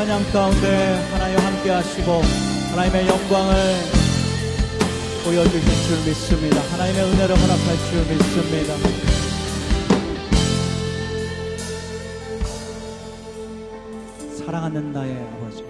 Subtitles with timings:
[0.00, 2.22] 찬양 가운데 하나님 함께 하시고
[2.70, 3.54] 하나님의 영광을
[5.26, 6.58] 보여주실 줄 믿습니다.
[6.72, 8.74] 하나님의 은혜를 허락할 줄 믿습니다.
[14.38, 15.66] 사랑하는 나의 아버지.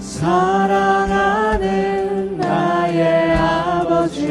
[0.00, 1.66] 사랑하는
[2.38, 4.22] 나의 아버지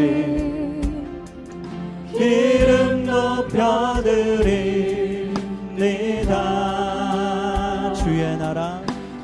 [2.13, 4.80] 이름 높여드립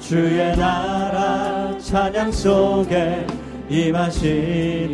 [0.07, 3.27] 주의 나라 찬양 속에
[3.67, 4.93] 임하시니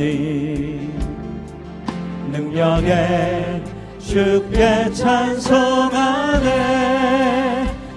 [2.32, 3.62] 능력에
[4.00, 6.50] 주께 찬송하네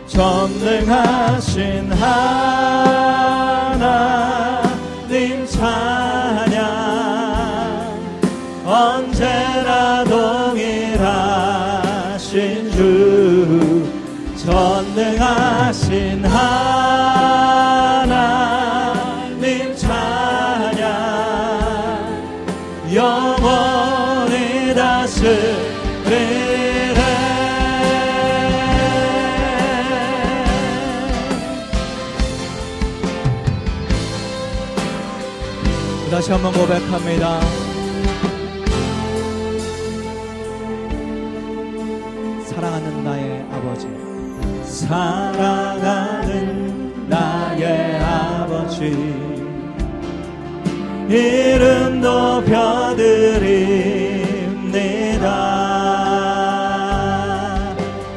[0.07, 2.07] 전능하신 하나님
[5.46, 6.60] 찬양
[8.66, 11.01] 언제나 동일하신
[12.73, 13.91] 주
[14.37, 17.05] 전능하신 하나님
[36.10, 37.40] 다시 한번 고백합니다.
[42.46, 43.87] 사랑하는 나의 아버지.
[44.65, 46.26] 사랑하는
[47.09, 48.87] 나의 아버지
[51.09, 53.96] 이름 높여드립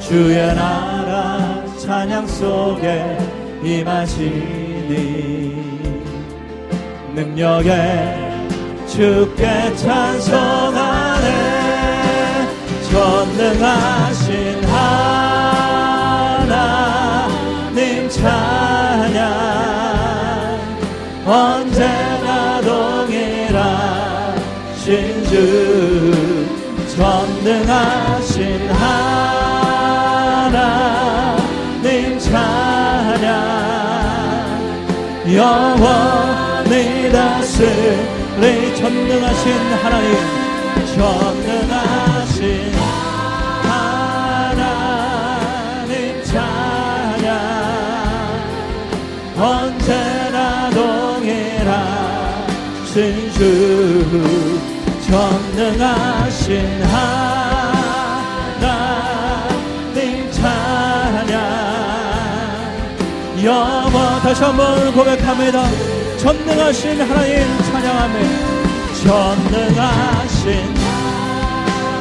[0.10, 3.16] 주의 나라 찬양 속에
[3.62, 4.26] 임하시니
[7.14, 8.48] 능력에
[8.88, 11.28] 주께 찬송하네
[12.90, 14.64] 전능하신
[16.34, 16.90] 하나님
[18.10, 19.30] 찬양.
[21.28, 23.54] 언제나 동일하신
[25.26, 26.48] 주
[26.98, 28.09] 전능하신
[35.40, 40.14] 영원히 다스리 전능하신 하나님
[40.98, 42.74] 전능하신
[44.44, 44.84] 하나님
[46.26, 47.28] 찬양.
[49.40, 51.72] 언제나 동일하신
[53.32, 53.40] 주
[55.08, 57.49] 전능하신 하나님
[64.30, 65.64] 다시 한번 고백합니다.
[66.20, 68.20] 전능하신 하나님 찬양하며
[69.04, 70.74] 전능하신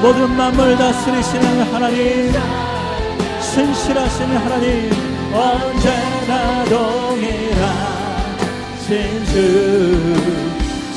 [0.03, 2.31] 모든 만물 다스리시는 하나님
[3.41, 4.91] 신실하신 하나님
[5.33, 7.65] 언제나 동일하신
[9.25, 9.35] 주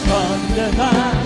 [0.05, 1.20] 전능하신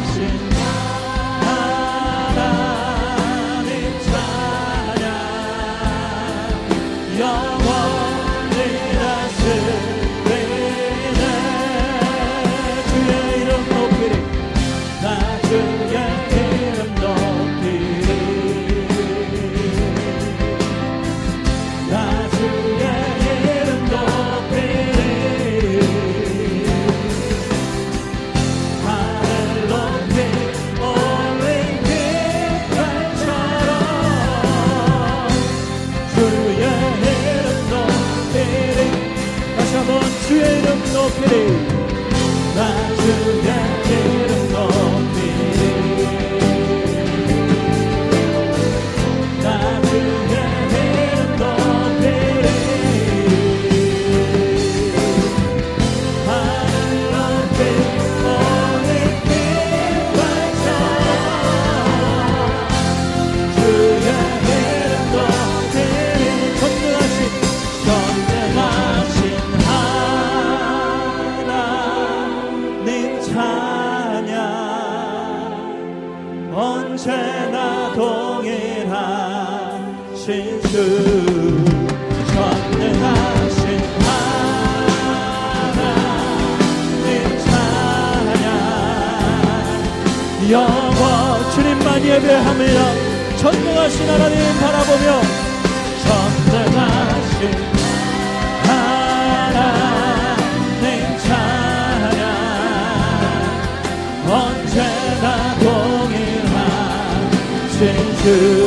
[108.26, 108.66] 그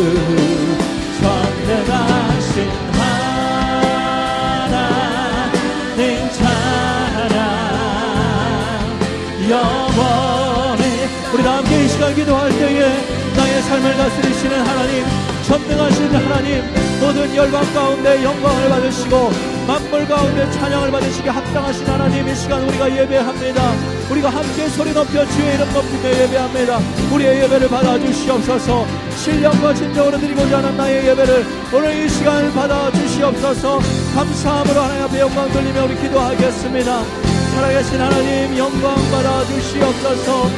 [9.50, 10.84] 영원히
[11.34, 12.87] 우리 다 함께 이 시간 기도할 때에
[13.34, 15.05] 나의 삶을 다스리시는 하나님
[15.43, 16.62] 전능하신 하나님
[17.00, 19.32] 모든 열방 가운데 영광을 받으시고
[19.66, 23.98] 만물 가운데 찬양을 받으시게 합당하신 하나님 이 시간 우리가 예배합니다.
[24.10, 26.78] 우리가 함께 소리 높여 주의 이름 높이며 예배합니다.
[27.12, 28.87] 우리의 예배를 받아주시옵소서.
[29.16, 33.81] 신령과 진정으로 드리고자 하는 나의 예배를 오늘 이 시간을 받아주시옵소서.
[34.14, 37.02] 감사함으로 하나님 앞에 영광 돌리며 우리 기도하겠습니다.
[37.55, 40.50] 살아계신 하나님 영광 받아주시옵소서.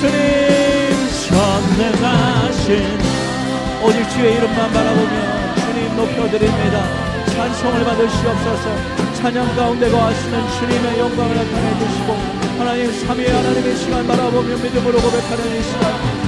[0.00, 0.96] 주님
[1.28, 2.98] 전능하신
[3.84, 6.84] 오직 주의 이름만 바라보며 주님 높여드립니다.
[7.34, 8.96] 찬송을 받으시옵소서.
[9.14, 15.62] 찬양 가운데 거하시는 주님의 영광을 나타내 주시고 하나님 삼위의 하나님의 시간 바라보며 믿음으로 고백하는 이
[15.62, 15.82] 시간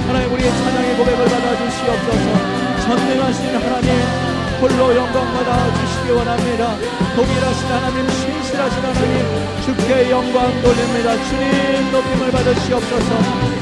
[0.07, 6.75] 하나님 우리의 찬양의 고백을 받아주시옵소서 전능하신 하나님 홀로 영광 받아 주시기 원합니다.
[7.15, 11.15] 동일하신 하나님, 신실하신 하나님, 주께 영광 돌립니다.
[11.23, 13.09] 주님 높임을 받으시옵소서.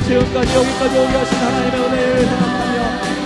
[0.07, 2.77] 지금까지 여기까지 오게 하신 하나님의 은혜를 생각하며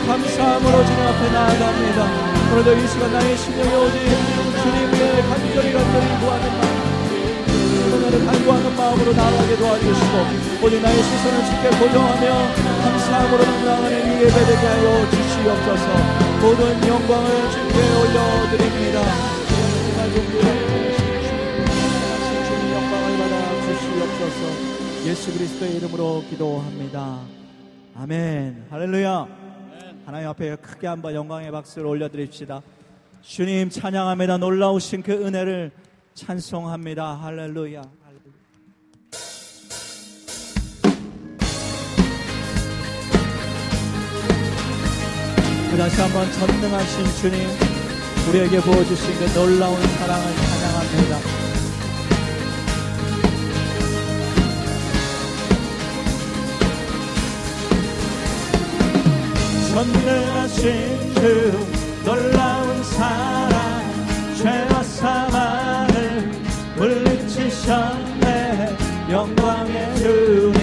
[0.05, 2.51] 감사함으로 주님 앞에 나아갑니다.
[2.51, 3.99] 오늘도 이 시간 나의 심령이 오직
[4.63, 6.80] 주님의 간절히 간절히 구하는 마음
[8.11, 12.53] 은혜를 간구하는 마음으로 나아가게 도와주시고 오직 나의 시선을 주께 고정하며
[12.83, 15.85] 감사함으로 나아가는 이 예배 되게 하여 주시옵소서
[16.41, 19.01] 모든 영광을 주께 올려드립니다.
[25.05, 27.19] 예수 그리스도의 이름으로 기도합니다.
[27.95, 28.67] 아멘.
[28.69, 29.27] 할렐루야.
[30.05, 32.61] 하나님 앞에 크게 한번 영광의 박수를 올려드립시다.
[33.21, 34.37] 주님 찬양합니다.
[34.37, 35.71] 놀라우신 그 은혜를
[36.13, 37.15] 찬송합니다.
[37.15, 38.00] 할렐루야.
[45.77, 47.47] 다시 한번 전능하신 주님
[48.29, 51.17] 우리에게 부어주신 그 놀라운 사랑을 찬양합니다.
[59.73, 61.21] 전능하신 그
[62.03, 63.55] 놀라운 사랑
[64.35, 66.31] 죄와 사망을
[66.75, 68.27] 물리치셨네
[69.09, 70.60] 영광의 주님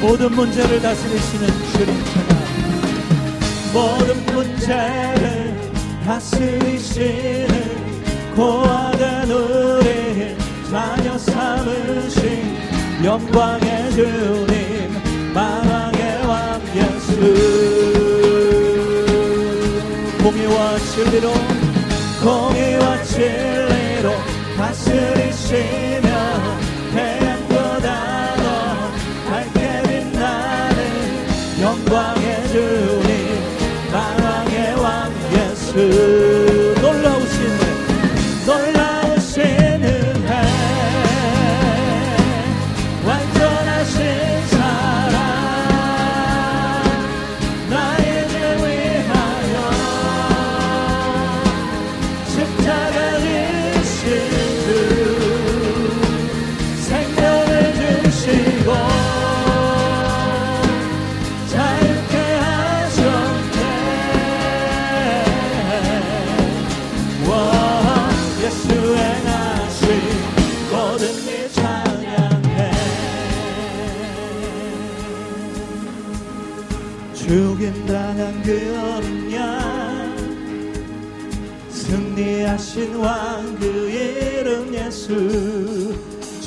[0.00, 2.38] 모든 문제를 다스리시는 주님 찬양
[3.72, 5.72] 모든 문제를
[6.04, 7.52] 다스리시는
[8.36, 10.36] 고아된 우리
[10.70, 12.56] 자녀 삼으신
[13.04, 17.08] 영광의 주님 만왕의 왕 예수.
[20.22, 21.32] 공의와 진리로
[22.22, 24.12] 공의와 진리로
[24.56, 25.77] 다스리시
[35.78, 36.27] 예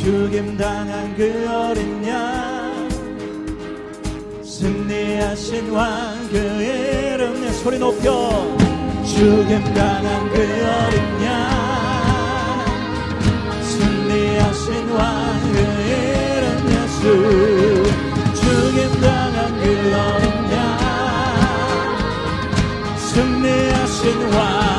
[0.01, 2.89] 죽임당한 그 어린 양
[4.43, 8.57] 승리하신 왕 그 이름 예 소리 높여.
[9.05, 11.29] 죽임당한 그 어린 양
[13.61, 15.57] 승리하신 왕 그
[15.91, 17.83] 이름 예수 예수
[18.35, 19.65] 죽임 당한 그
[19.95, 20.57] 어린 양
[22.97, 24.70] 승리하신 왕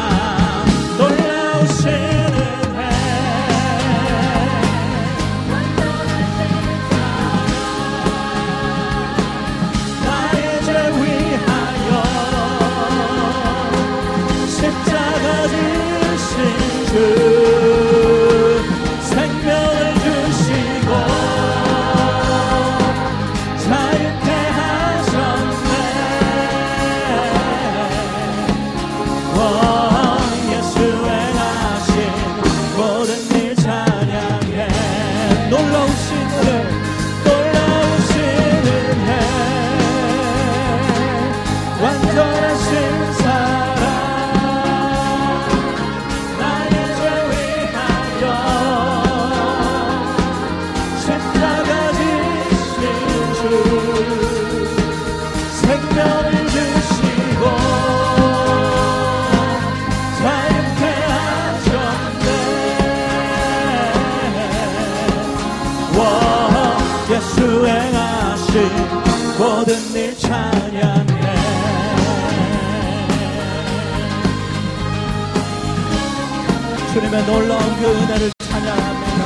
[77.12, 79.24] 주님의 놀라운 그 은혜를 찬양합니다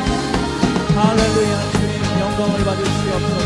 [1.01, 3.37] 할렐루야 주님 영광을 받으시옵소서.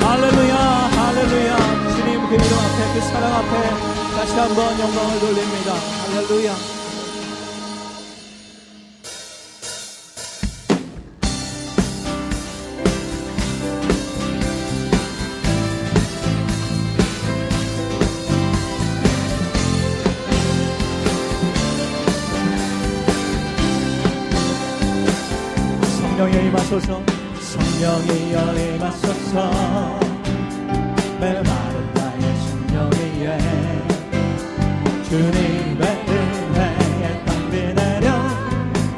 [0.00, 1.56] 할렐루야 할렐루야
[1.90, 3.52] 주님 그 이름 앞에 그 사랑 앞에
[4.16, 5.74] 다시 한번 영광을 돌립니다.
[5.74, 6.77] 할렐루야
[26.18, 27.00] 성령이 임하소서.
[27.40, 28.32] 성령이
[28.74, 29.52] 임하소서.
[31.20, 33.38] 메마른 나의 심령 위에
[35.08, 38.06] 주님의 은혜에 담비 내려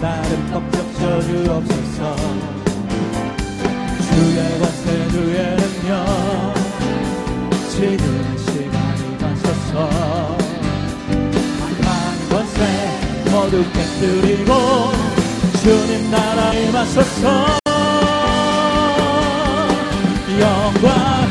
[0.00, 1.98] 나를 덮적 주옵소서.
[4.08, 5.90] 주의 권세 주의 능력
[7.68, 8.02] 지금
[8.38, 9.74] 시간이 가셔서.
[11.60, 12.58] 악한 권세
[13.30, 15.09] 모두 깨뜨리고
[15.62, 17.46] 주님 나라 임하소서
[20.40, 21.29] 영광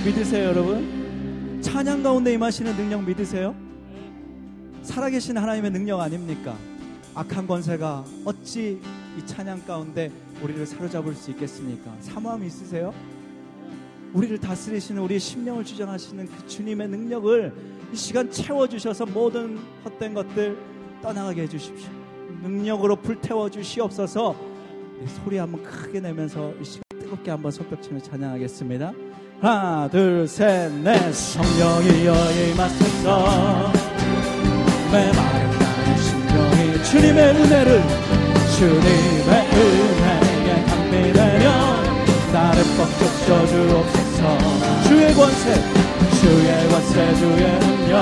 [0.00, 1.60] 능력을 믿으세요, 여러분.
[1.62, 3.54] 찬양 가운데 임하시는 능력 믿으세요?
[4.82, 6.56] 살아계신 하나님의 능력 아닙니까?
[7.14, 8.80] 악한 권세가 어찌
[9.18, 10.10] 이 찬양 가운데
[10.42, 11.94] 우리를 사로잡을 수 있겠습니까?
[12.00, 12.94] 사모함 있으세요?
[14.12, 17.52] 우리를 다스리시는 우리의 심령을 주장하시는 그 주님의 능력을
[17.92, 20.56] 이 시간 채워주셔서 모든 헛된 것들
[21.02, 21.90] 떠나가게 해주십시오.
[22.42, 24.34] 능력으로 불태워 주시옵소서.
[25.04, 28.92] 이 소리 한번 크게 내면서 이 시간 뜨겁게 한번 손뼉치며 찬양하겠습니다.
[29.42, 31.14] 하나, 둘, 셋, 넷.
[31.14, 33.72] 성령이 여기 맞서서
[34.92, 37.82] 메마른 나의 심령이 주님의 은혜를
[38.58, 41.46] 주님의 은혜에 감미되려
[42.34, 44.20] 나를 뻑뻑 쪄주옵소서
[44.88, 45.44] 주의 권세
[46.20, 47.94] 주의 권세 주의 능력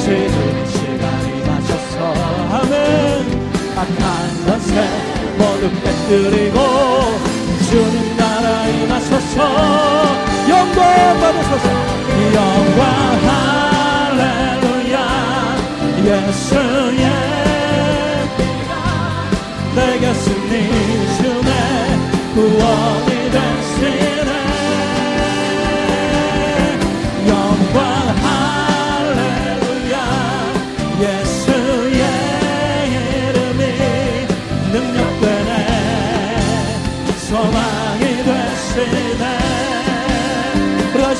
[0.00, 1.96] 지금 이 시간이 마셔서
[2.56, 2.66] 아멘
[3.76, 4.00] 악한
[4.44, 4.74] 권세
[5.38, 6.58] 모두 깨뜨리고
[7.70, 7.97] 주님
[9.38, 11.66] 임하소서 영광 받으소서.
[12.34, 12.82] 영광
[14.16, 14.96] 할렐루야.
[16.04, 17.17] 예수의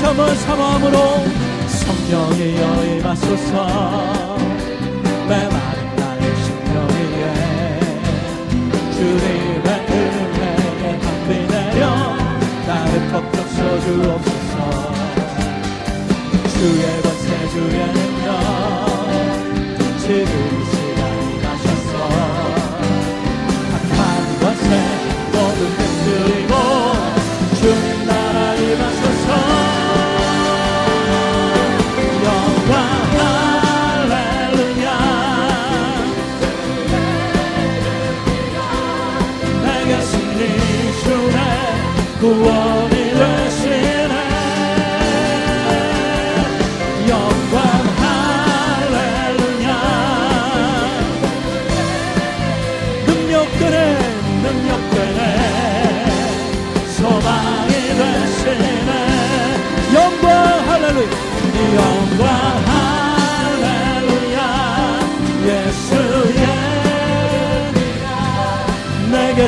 [0.08, 0.98] 시 한번 사모함으로
[1.68, 4.37] 성령이 여임 하소서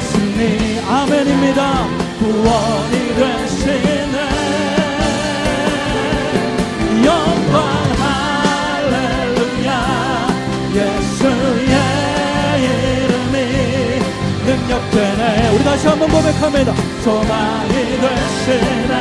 [0.01, 0.81] 승리.
[0.81, 1.87] 아멘입니다.
[2.19, 4.17] 구원이 되시네.
[7.05, 7.55] 영광
[8.83, 9.69] 할렐루야
[10.75, 11.75] 예수의
[12.65, 13.35] 이름이
[14.47, 15.51] 능력되네.
[15.55, 16.75] 우리 다시 한번 고백합니다.
[17.03, 18.93] 소망이 되시네.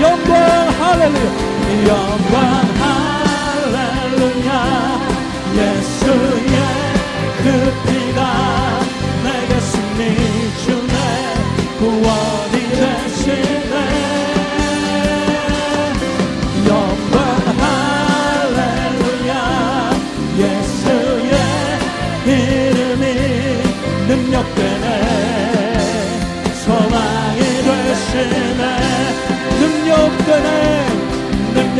[0.00, 0.32] 영광
[0.80, 2.64] 할렐루야 영광
[3.72, 4.81] 할렐루야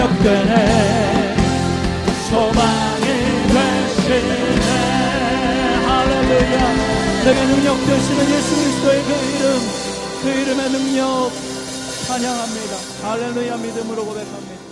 [0.03, 1.37] 능력되네.
[2.29, 3.07] 소망이
[4.03, 4.71] 되시네
[5.87, 6.63] 할렐루야.
[7.25, 9.45] 내게 능력 되시는 예수 그리스도의 그 이름
[10.23, 11.31] 그 이름의 능력
[12.07, 12.73] 찬양합니다.
[13.03, 13.57] 할렐루야.
[13.59, 14.63] 믿음으로 고백합니다.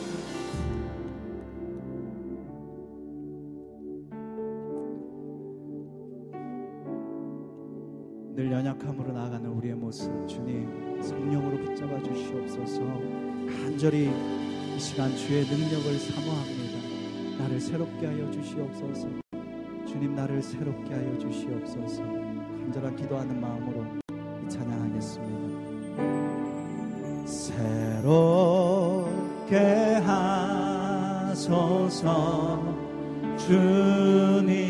[8.35, 12.81] 늘 연약함으로 나아가는 우리의 모습 주님 성령으로 붙잡아 주시옵소서.
[13.47, 14.11] 간절히
[14.75, 16.79] 이 시간 주의 능력을 사모합니다.
[17.39, 19.09] 나를 새롭게 하여 주시옵소서.
[19.87, 22.03] 주님 나를 새롭게 하여 주시옵소서.
[22.03, 23.85] 간절한 기도하는 마음으로
[24.45, 25.41] 이 찬양하겠습니다.
[27.27, 28.37] 새롭게
[31.27, 31.61] 하소서.
[33.37, 34.70] 주님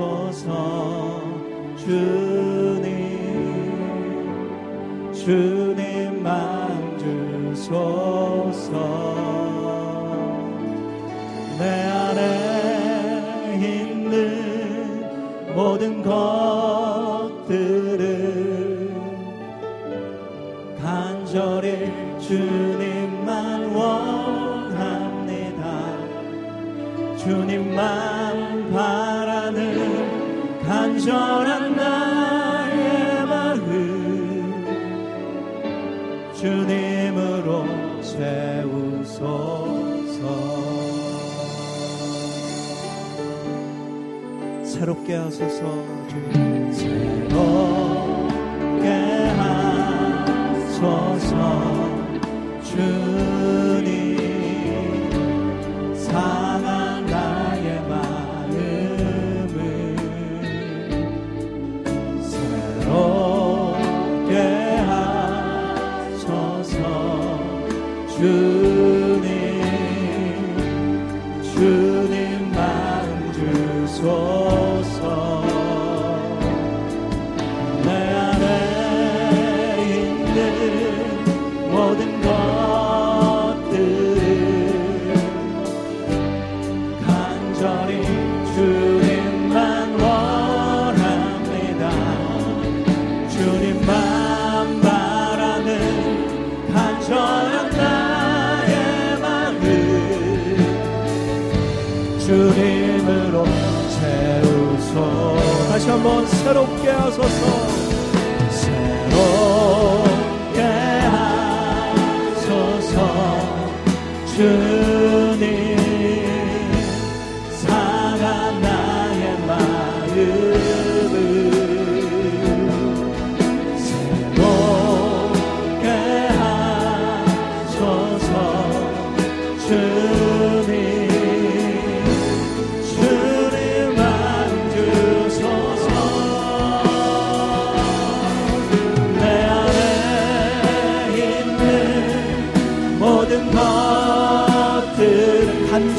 [0.00, 1.22] 하소서
[1.76, 1.92] 주님
[5.12, 6.96] 주님 마음
[7.54, 8.70] 주소서.
[11.58, 12.20] 내 안에
[13.60, 16.79] 있는 모든 것
[31.10, 33.58] 간절한 나의 마음
[36.34, 37.66] 주님으로
[38.00, 39.20] 채우소서.
[44.64, 46.72] 새롭게 하소서 주님.
[46.72, 48.88] 새롭게
[50.60, 51.34] 하소서
[52.62, 53.69] 주님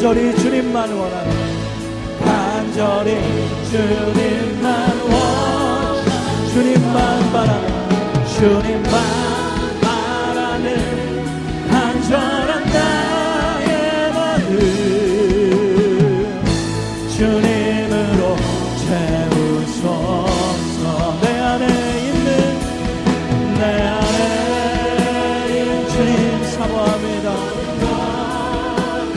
[0.01, 1.31] 간절히 주님만 원하는
[2.25, 3.19] 간절히
[3.69, 9.20] 주님만 원 주님만 바라는 주님만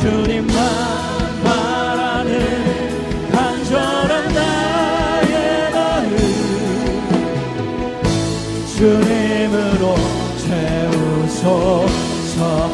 [0.00, 0.90] 주님만
[8.80, 9.94] 주님으로
[11.28, 11.88] 채우소서.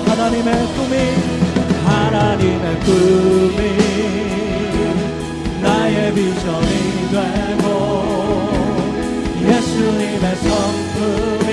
[0.07, 0.95] 하나님의 꿈이
[1.85, 3.61] 하나님의 꿈이.
[5.61, 6.86] 나의 비전이
[7.17, 7.67] 되고
[9.41, 11.49] 예수님의 성품이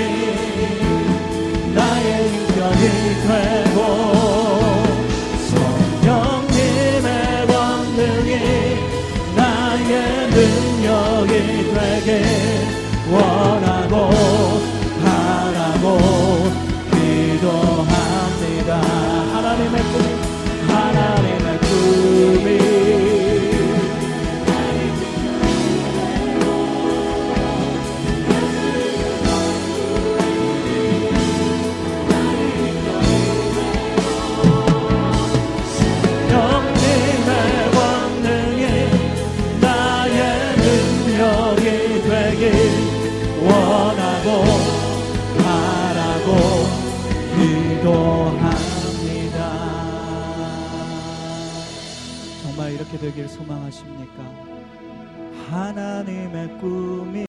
[1.74, 2.82] 나의 인격이
[3.26, 4.33] 되고
[52.84, 54.22] 이렇게 되길 소망하십니까?
[55.48, 57.24] 하나님의 꿈이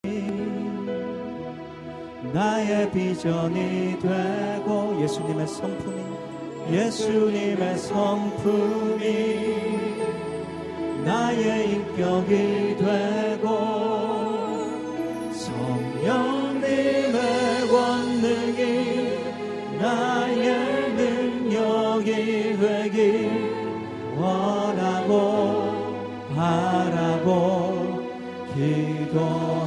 [2.34, 6.04] 나의 비전이 되고 예수님의 성품이
[6.72, 9.06] 예수님의 성품이
[11.06, 13.35] 나의 인격이 되고
[27.26, 29.65] 기도합니다